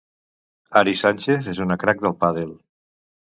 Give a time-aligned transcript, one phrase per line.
[0.79, 2.57] Ari Sánchez és una crack del pàdel